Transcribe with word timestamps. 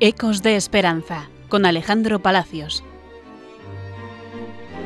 Ecos 0.00 0.44
de 0.44 0.54
Esperanza, 0.54 1.28
con 1.48 1.66
Alejandro 1.66 2.20
Palacios. 2.20 2.84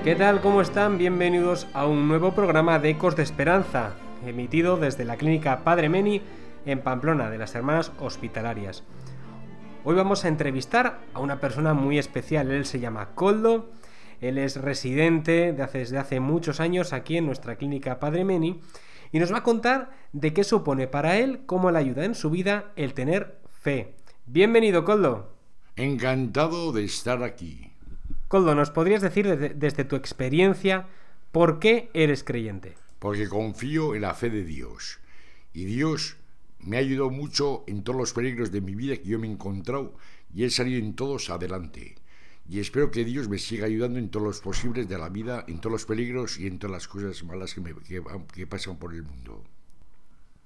¿Qué 0.05 0.15
tal? 0.15 0.41
¿Cómo 0.41 0.63
están? 0.63 0.97
Bienvenidos 0.97 1.67
a 1.75 1.85
un 1.85 2.09
nuevo 2.09 2.33
programa 2.33 2.79
de 2.79 2.89
Ecos 2.89 3.15
de 3.15 3.23
Esperanza, 3.23 3.93
emitido 4.25 4.79
desde 4.79 5.05
la 5.05 5.19
clínica 5.19 5.65
Padre 5.65 5.91
Meni 5.91 6.23
en 6.65 6.81
Pamplona, 6.81 7.29
de 7.29 7.37
las 7.37 7.55
Hermanas 7.55 7.93
Hospitalarias. 8.01 8.85
Hoy 9.85 9.95
vamos 9.97 10.25
a 10.25 10.29
entrevistar 10.29 11.01
a 11.13 11.21
una 11.21 11.41
persona 11.41 11.75
muy 11.75 11.99
especial, 11.99 12.51
él 12.51 12.65
se 12.65 12.81
llama 12.81 13.11
Coldo, 13.15 13.71
él 14.23 14.39
es 14.39 14.57
residente 14.57 15.53
de 15.53 15.63
hace, 15.63 15.81
desde 15.81 15.99
hace 15.99 16.21
muchos 16.21 16.59
años 16.59 16.95
aquí 16.95 17.19
en 17.19 17.27
nuestra 17.27 17.57
clínica 17.57 18.01
Padre 18.01 18.25
Meni 18.25 18.63
y 19.13 19.19
nos 19.19 19.31
va 19.31 19.39
a 19.39 19.43
contar 19.43 19.91
de 20.15 20.33
qué 20.33 20.43
supone 20.43 20.87
para 20.87 21.19
él, 21.19 21.43
cómo 21.45 21.71
le 21.71 21.81
ayuda 21.81 22.07
en 22.07 22.15
su 22.15 22.31
vida 22.31 22.73
el 22.77 22.95
tener 22.95 23.43
fe. 23.61 23.95
Bienvenido, 24.27 24.85
Coldo. 24.85 25.35
Encantado 25.75 26.73
de 26.73 26.85
estar 26.85 27.25
aquí. 27.25 27.73
Coldo, 28.29 28.55
¿nos 28.55 28.71
podrías 28.71 29.03
decir 29.03 29.27
desde, 29.27 29.49
desde, 29.51 29.85
tu 29.85 29.97
experiencia 29.97 30.87
por 31.33 31.59
qué 31.59 31.91
eres 31.93 32.23
creyente? 32.23 32.77
Porque 33.01 33.29
confío 33.29 33.97
en 33.97 34.03
la 34.03 34.15
fe 34.15 34.31
de 34.31 34.45
Dios. 34.45 35.01
Y 35.53 35.65
Dios 35.65 36.17
me 36.61 36.77
ha 36.77 36.81
ayudado 36.81 37.11
mucho 37.11 37.65
en 37.67 37.83
todos 37.83 37.99
los 37.99 38.13
peligros 38.13 38.53
de 38.53 38.61
mi 38.61 38.77
vida 38.77 38.97
que 38.97 39.09
yo 39.09 39.19
me 39.19 39.27
he 39.27 39.33
encontrado 39.33 39.97
y 40.33 40.45
he 40.45 40.51
salido 40.51 40.79
en 40.79 40.95
todos 40.95 41.29
adelante. 41.29 41.97
Y 42.49 42.61
espero 42.61 42.93
que 42.93 43.05
Dios 43.05 43.29
me 43.29 43.39
siga 43.39 43.67
ayudando 43.67 43.99
en 43.99 44.09
todos 44.09 44.25
los 44.25 44.41
posibles 44.41 44.89
de 44.89 44.99
la 44.99 45.09
vida, 45.09 45.45
en 45.49 45.59
todos 45.59 45.73
los 45.73 45.85
peligros 45.85 46.39
y 46.39 46.47
en 46.47 46.61
todas 46.61 46.73
las 46.73 46.89
cosas 46.89 47.25
malas 47.25 47.55
que, 47.55 47.61
me, 47.61 47.75
que, 47.75 48.01
que 48.33 48.47
pasan 48.47 48.77
por 48.77 48.95
el 48.95 49.03
mundo. 49.03 49.43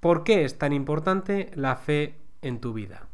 ¿Por 0.00 0.24
qué 0.24 0.44
es 0.44 0.56
tan 0.56 0.72
importante 0.72 1.50
la 1.54 1.76
fe 1.76 2.16
en 2.40 2.60
tu 2.60 2.72
vida? 2.72 3.08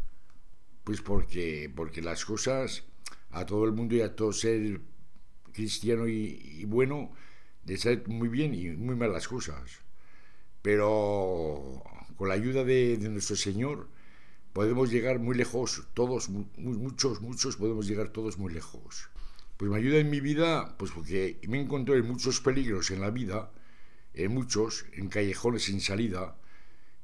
Pues 0.85 1.01
porque, 1.01 1.71
porque 1.75 2.03
las 2.03 2.25
cosas, 2.25 2.85
a 3.31 3.47
todo 3.47 3.65
el 3.65 3.73
mundo 3.73 3.95
y 3.95 4.01
a 4.01 4.15
todo 4.17 4.33
ser 4.33 4.81
cristiano 5.53 6.09
y, 6.09 6.41
y 6.61 6.65
bueno, 6.65 7.13
de 7.65 7.77
ser 7.77 8.09
muy 8.09 8.29
bien 8.29 8.55
y 8.55 8.71
muy 8.71 8.97
mal 8.97 9.13
las 9.13 9.29
cosas. 9.29 9.81
Pero 10.63 11.83
con 12.17 12.29
la 12.29 12.35
ayuda 12.35 12.65
de, 12.65 12.97
de 12.97 13.09
nuestro 13.09 13.37
Señor 13.37 13.89
podemos 14.53 14.91
llegar 14.91 15.19
muy 15.19 15.37
lejos, 15.37 15.87
todos, 15.95 16.29
muy, 16.29 16.47
muchos, 16.57 17.21
muchos 17.21 17.57
podemos 17.57 17.87
llegar 17.87 18.11
todos 18.11 18.39
muy 18.39 18.53
lejos. 18.53 19.09
Pues 19.57 19.71
me 19.71 19.79
ayuda 19.79 19.99
en 19.99 20.11
mi 20.11 20.21
vida, 20.21 20.77
pues 20.79 20.91
porque 20.91 21.39
me 21.49 21.61
encontré 21.61 21.97
en 21.97 22.07
muchos 22.07 22.41
peligros 22.41 22.91
en 22.91 23.01
la 23.01 23.11
vida, 23.11 23.51
en 24.15 24.33
muchos, 24.33 24.85
en 24.93 25.09
callejones 25.09 25.65
sin 25.65 25.81
salida, 25.81 26.37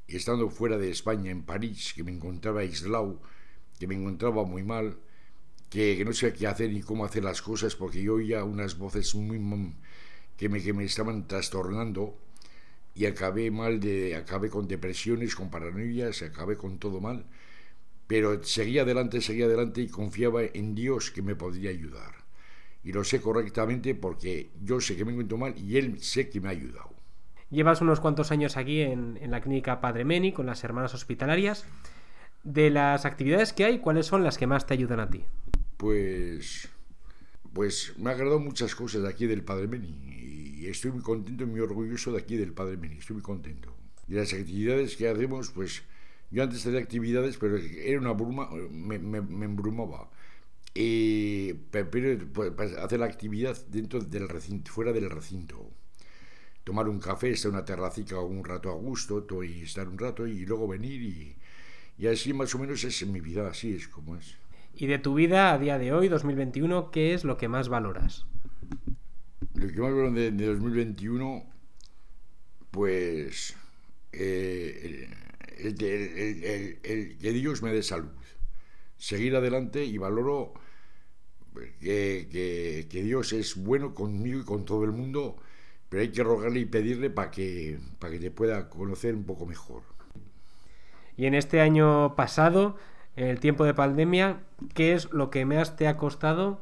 y 0.06 0.16
estando 0.16 0.50
fuera 0.50 0.78
de 0.78 0.90
España, 0.90 1.30
en 1.30 1.42
París, 1.42 1.92
que 1.94 2.02
me 2.02 2.12
encontraba 2.12 2.60
aislado, 2.60 3.20
que 3.78 3.86
me 3.86 3.94
encontraba 3.94 4.44
muy 4.44 4.62
mal, 4.62 4.96
que, 5.70 5.96
que, 5.96 6.04
no 6.04 6.12
sabía 6.12 6.34
qué 6.34 6.46
hacer 6.46 6.72
ni 6.72 6.82
cómo 6.82 7.04
hacer 7.04 7.24
las 7.24 7.42
cosas 7.42 7.76
porque 7.76 8.02
yo 8.02 8.14
oía 8.14 8.44
unas 8.44 8.78
voces 8.78 9.14
muy 9.14 9.38
que 10.36 10.48
me, 10.48 10.62
que 10.62 10.72
me 10.72 10.84
estaban 10.84 11.26
trastornando 11.26 12.16
y 12.94 13.06
acabé 13.06 13.50
mal 13.50 13.80
de 13.80 14.16
acabé 14.16 14.48
con 14.48 14.66
depresiones, 14.66 15.34
con 15.34 15.50
paranoias, 15.50 16.22
acabé 16.22 16.56
con 16.56 16.78
todo 16.78 17.00
mal, 17.00 17.26
pero 18.06 18.42
seguía 18.42 18.82
adelante, 18.82 19.20
seguía 19.20 19.44
adelante 19.44 19.82
y 19.82 19.88
confiaba 19.88 20.42
en 20.42 20.74
Dios 20.74 21.10
que 21.10 21.22
me 21.22 21.36
podría 21.36 21.70
ayudar. 21.70 22.14
Y 22.82 22.92
lo 22.92 23.04
sé 23.04 23.20
correctamente 23.20 23.94
porque 23.94 24.50
yo 24.62 24.80
sé 24.80 24.96
que 24.96 25.04
me 25.04 25.12
encuentro 25.12 25.36
mal 25.36 25.54
y 25.58 25.76
él 25.76 26.00
sé 26.00 26.30
que 26.30 26.40
me 26.40 26.48
ha 26.48 26.52
ayudado. 26.52 26.94
Llevas 27.50 27.80
unos 27.80 28.00
cuantos 28.00 28.30
años 28.30 28.56
aquí 28.56 28.80
en, 28.80 29.18
en 29.20 29.30
la 29.30 29.40
clínica 29.40 29.80
Padre 29.80 30.04
Meni 30.04 30.32
con 30.32 30.46
las 30.46 30.62
hermanas 30.64 30.94
hospitalarias 30.94 31.66
de 32.48 32.70
las 32.70 33.04
actividades 33.04 33.52
que 33.52 33.64
hay, 33.64 33.78
¿cuáles 33.78 34.06
son 34.06 34.24
las 34.24 34.38
que 34.38 34.46
más 34.46 34.66
te 34.66 34.74
ayudan 34.74 35.00
a 35.00 35.10
ti? 35.10 35.22
Pues, 35.76 36.68
pues 37.52 37.92
me 37.98 38.10
ha 38.10 38.14
agradado 38.14 38.40
muchas 38.40 38.74
cosas 38.74 39.04
aquí 39.04 39.26
del 39.26 39.44
Padre 39.44 39.68
Meni 39.68 40.56
y 40.58 40.66
estoy 40.66 40.92
muy 40.92 41.02
contento 41.02 41.44
y 41.44 41.46
muy 41.46 41.60
orgulloso 41.60 42.10
de 42.12 42.18
aquí 42.18 42.36
del 42.36 42.52
Padre 42.52 42.78
Meni, 42.78 42.98
estoy 42.98 43.14
muy 43.14 43.22
contento. 43.22 43.74
Y 44.08 44.14
las 44.14 44.32
actividades 44.32 44.96
que 44.96 45.08
hacemos, 45.08 45.50
pues 45.50 45.82
yo 46.30 46.42
antes 46.42 46.62
tenía 46.62 46.80
actividades, 46.80 47.36
pero 47.36 47.56
era 47.56 48.00
una 48.00 48.12
bruma, 48.12 48.48
me, 48.70 48.96
embrumaba. 48.96 50.10
Y 50.74 51.52
prefiero 51.52 52.26
pues, 52.32 52.72
hacer 52.76 53.00
la 53.00 53.06
actividad 53.06 53.58
dentro 53.68 54.00
del 54.00 54.28
recinto, 54.28 54.72
fuera 54.72 54.92
del 54.92 55.10
recinto. 55.10 55.70
Tomar 56.64 56.88
un 56.88 56.98
café, 56.98 57.30
estar 57.30 57.50
en 57.50 57.56
una 57.56 57.64
terracica 57.64 58.18
un 58.20 58.44
rato 58.44 58.70
a 58.70 58.74
gusto, 58.74 59.26
y 59.44 59.62
estar 59.62 59.86
un 59.86 59.98
rato 59.98 60.26
y 60.26 60.46
luego 60.46 60.66
venir 60.66 61.02
y, 61.02 61.36
y 61.98 62.06
así 62.06 62.32
más 62.32 62.54
o 62.54 62.58
menos 62.58 62.84
es 62.84 63.02
en 63.02 63.12
mi 63.12 63.20
vida, 63.20 63.48
así 63.48 63.74
es 63.74 63.88
como 63.88 64.16
es. 64.16 64.36
Y 64.74 64.86
de 64.86 64.98
tu 64.98 65.14
vida 65.14 65.52
a 65.52 65.58
día 65.58 65.78
de 65.78 65.92
hoy, 65.92 66.08
2021, 66.08 66.92
¿qué 66.92 67.12
es 67.12 67.24
lo 67.24 67.36
que 67.36 67.48
más 67.48 67.68
valoras? 67.68 68.26
Lo 69.54 69.66
que 69.66 69.80
más 69.80 69.90
valoro 69.90 70.12
de, 70.12 70.30
de 70.30 70.46
2021, 70.46 71.44
pues 72.70 73.56
eh, 74.12 75.10
el, 75.58 75.82
el, 75.82 76.44
el, 76.44 76.78
el, 76.84 77.18
que 77.18 77.32
Dios 77.32 77.62
me 77.62 77.72
dé 77.72 77.82
salud. 77.82 78.12
Seguir 78.96 79.34
adelante 79.34 79.84
y 79.84 79.98
valoro 79.98 80.54
que, 81.80 82.28
que, 82.30 82.86
que, 82.88 83.02
Dios 83.02 83.32
es 83.32 83.56
bueno 83.56 83.94
conmigo 83.94 84.40
y 84.40 84.44
con 84.44 84.64
todo 84.64 84.84
el 84.84 84.92
mundo, 84.92 85.36
pero 85.88 86.02
hay 86.02 86.12
que 86.12 86.22
rogarle 86.22 86.60
y 86.60 86.66
pedirle 86.66 87.10
para 87.10 87.32
que, 87.32 87.80
para 87.98 88.12
que 88.12 88.20
te 88.20 88.30
pueda 88.30 88.68
conocer 88.68 89.16
un 89.16 89.24
poco 89.24 89.44
mejor. 89.44 89.97
Y 91.18 91.26
en 91.26 91.34
este 91.34 91.60
año 91.60 92.14
pasado, 92.14 92.76
el 93.16 93.40
tiempo 93.40 93.64
de 93.64 93.74
pandemia, 93.74 94.40
¿qué 94.72 94.92
es 94.94 95.12
lo 95.12 95.30
que 95.30 95.44
más 95.44 95.74
te 95.74 95.88
ha 95.88 95.96
costado? 95.96 96.60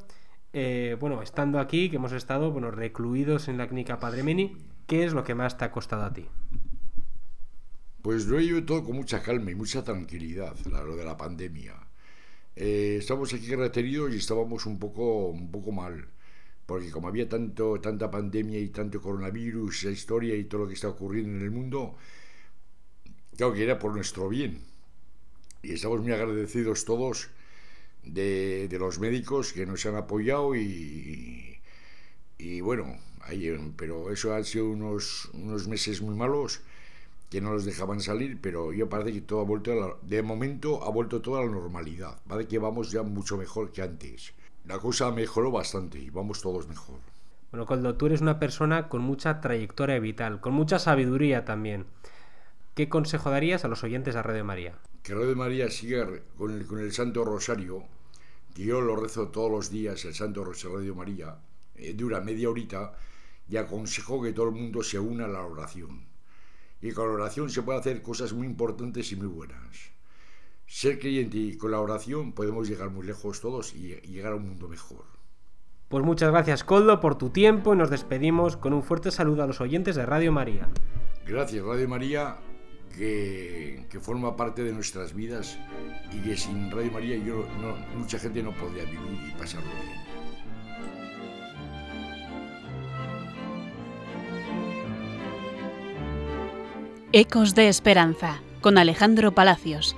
Eh, 0.55 0.97
bueno, 0.99 1.21
estando 1.21 1.61
aquí, 1.61 1.91
que 1.91 1.97
hemos 1.97 2.13
estado 2.13 2.51
bueno, 2.51 2.71
recluidos 2.71 3.49
en 3.49 3.59
la 3.59 3.67
clínica 3.67 4.01
Padre 4.01 4.23
Meni, 4.23 4.57
¿qué 4.87 5.05
es 5.05 5.13
lo 5.13 5.25
que 5.25 5.35
más 5.35 5.59
te 5.59 5.67
ha 5.67 5.71
costado 5.71 6.05
a 6.05 6.15
ti? 6.15 6.27
Pues 8.01 8.27
lo 8.29 8.39
he 8.39 8.45
llevado 8.45 8.65
todo 8.65 8.85
con 8.85 8.97
mucha 8.97 9.23
calma 9.23 9.51
y 9.51 9.55
mucha 9.55 9.85
tranquilidad, 9.85 10.57
lo 10.65 10.97
de 10.97 11.05
la 11.05 11.19
pandemia. 11.19 11.75
Eh, 12.57 12.97
estamos 12.99 13.35
aquí 13.35 13.55
retenidos 13.55 14.15
y 14.15 14.17
estábamos 14.17 14.65
un 14.65 14.79
poco, 14.79 15.27
un 15.27 15.51
poco 15.51 15.71
mal, 15.71 16.09
porque 16.65 16.91
como 16.91 17.09
había 17.09 17.29
tanto, 17.29 17.79
tanta 17.79 18.11
pandemia 18.11 18.59
y 18.59 18.71
tanto 18.71 19.03
coronavirus, 19.03 19.85
la 19.85 19.91
historia 19.91 20.35
y 20.35 20.45
todo 20.45 20.63
lo 20.63 20.69
que 20.69 20.75
está 20.75 20.89
ocurriendo 20.89 21.37
en 21.37 21.43
el 21.43 21.51
mundo, 21.51 21.97
claro 23.37 23.53
que 23.55 23.65
era 23.65 23.79
por 23.79 23.95
nuestro 23.95 24.29
bien. 24.29 24.61
Y 25.63 25.75
estamos 25.75 26.01
muy 26.01 26.13
agradecidos 26.13 26.85
todos 26.85 27.29
de, 28.05 28.69
los 28.79 28.99
médicos 28.99 29.53
que 29.53 29.67
nos 29.67 29.85
han 29.87 29.97
apoyado 29.97 30.55
y, 30.55 31.59
y 32.39 32.61
bueno, 32.61 32.97
ahí, 33.23 33.73
pero 33.77 34.11
eso 34.11 34.35
han 34.35 34.45
sido 34.45 34.69
unos, 34.71 35.29
unos 35.33 35.69
meses 35.69 36.01
muy 36.01 36.15
malos 36.15 36.61
que 37.31 37.41
no 37.41 37.53
los 37.53 37.65
dejaban 37.65 38.01
salir, 38.01 38.39
pero 38.41 38.73
yo 38.73 38.89
parece 38.89 39.13
que 39.13 39.21
todo 39.21 39.41
ha 39.41 39.45
vuelto, 39.45 39.73
a 39.73 39.75
la, 39.75 39.95
de 40.03 40.23
momento 40.23 40.85
ha 40.85 40.91
vuelto 40.91 41.21
toda 41.21 41.45
la 41.45 41.51
normalidad, 41.51 42.19
parece 42.29 42.49
que 42.49 42.59
vamos 42.59 42.93
ya 42.93 43.03
mucho 43.03 43.37
mejor 43.37 43.73
que 43.73 43.83
antes. 43.83 44.33
La 44.65 44.79
cosa 44.79 45.11
mejoró 45.11 45.51
bastante 45.51 45.99
y 45.99 46.11
vamos 46.11 46.41
todos 46.41 46.69
mejor. 46.69 46.99
Bueno, 47.51 47.67
Coldo, 47.67 47.95
tú 47.95 48.07
eres 48.07 48.21
una 48.21 48.39
persona 48.39 48.89
con 48.89 49.03
mucha 49.03 49.41
trayectoria 49.41 49.99
vital, 49.99 50.41
con 50.41 50.53
mucha 50.53 50.79
sabiduría 50.79 51.45
también. 51.45 51.87
¿Qué 52.77 52.91
consejo 52.91 53.31
darías 53.31 53.65
a 53.65 53.69
los 53.69 53.83
oyentes 53.85 54.15
de 54.15 54.23
Radio 54.23 54.45
María? 54.45 54.75
Que 55.03 55.15
Radio 55.15 55.35
María 55.35 55.71
siga 55.71 56.07
con 56.37 56.53
el, 56.53 56.67
con 56.67 56.79
el 56.79 56.93
Santo 56.93 57.25
Rosario, 57.25 57.85
que 58.55 58.67
yo 58.67 58.83
lo 58.83 58.97
rezo 58.97 59.29
todos 59.29 59.51
los 59.51 59.71
días, 59.71 60.05
el 60.05 60.13
Santo 60.13 60.45
Rosario 60.45 60.77
Radio 60.77 60.95
María, 60.95 61.39
eh, 61.75 61.95
dura 61.95 62.21
media 62.21 62.51
horita, 62.51 62.93
y 63.49 63.57
aconsejo 63.57 64.23
que 64.23 64.35
todo 64.35 64.51
el 64.51 64.55
mundo 64.55 64.83
se 64.83 64.99
una 64.99 65.25
a 65.25 65.29
la 65.29 65.41
oración. 65.41 66.05
Y 66.83 66.93
con 66.93 67.09
la 67.09 67.15
oración 67.15 67.49
se 67.49 67.63
puede 67.63 67.79
hacer 67.79 68.03
cosas 68.03 68.35
muy 68.35 68.47
importantes 68.47 69.11
y 69.11 69.17
muy 69.17 69.29
buenas. 69.29 69.93
Ser 70.67 70.99
creyente 70.99 71.39
y 71.39 71.57
con 71.57 71.71
la 71.71 71.81
oración 71.81 72.35
podemos 72.35 72.69
llegar 72.69 72.91
muy 72.91 73.07
lejos 73.07 73.41
todos 73.41 73.75
y, 73.75 73.95
y 74.03 74.09
llegar 74.09 74.35
a 74.35 74.37
un 74.37 74.49
mundo 74.49 74.69
mejor. 74.69 75.07
Pues 75.89 76.05
muchas 76.05 76.31
gracias, 76.31 76.63
Coldo, 76.63 77.01
por 77.01 77.17
tu 77.17 77.31
tiempo 77.31 77.73
y 77.73 77.79
nos 77.79 77.89
despedimos 77.89 78.59
con 78.59 78.75
un 78.75 78.83
fuerte 78.83 79.11
saludo 79.11 79.45
a 79.45 79.47
los 79.47 79.63
oyentes 79.63 79.97
de 79.97 80.05
Radio 80.05 80.31
María. 80.31 80.69
Gracias, 81.25 81.65
Radio 81.65 81.89
María 81.89 82.37
que, 82.97 83.99
forma 84.01 84.37
parte 84.37 84.63
de 84.63 84.73
nuestras 84.73 85.15
vidas 85.15 85.59
y 86.13 86.19
que 86.21 86.37
sin 86.37 86.71
Radio 86.71 86.93
María 86.93 87.17
mucha 87.97 88.19
gente 88.19 88.43
no 88.43 88.53
podría 88.53 88.85
vivir 88.85 89.19
y 89.29 89.39
pasarlo 89.39 89.71
bien. 89.71 90.07
Ecos 97.13 97.55
de 97.55 97.69
Esperanza 97.69 98.43
con 98.61 98.79
Alejandro 98.79 99.33
Palacios. 99.33 99.97